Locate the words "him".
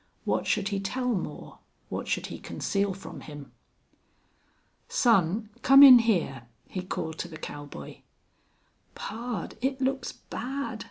3.21-3.51